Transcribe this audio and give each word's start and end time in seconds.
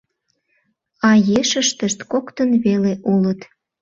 А 1.09 1.09
ешыштышт 1.39 1.99
коктын 2.11 2.49
веле 2.65 2.93
улыт. 3.13 3.41